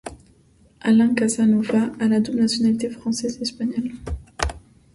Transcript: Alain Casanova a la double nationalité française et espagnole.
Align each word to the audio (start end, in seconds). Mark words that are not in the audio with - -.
Alain 0.79 1.13
Casanova 1.13 1.91
a 1.99 2.07
la 2.07 2.19
double 2.21 2.39
nationalité 2.41 2.89
française 2.89 3.37
et 3.37 3.43
espagnole. 3.43 3.91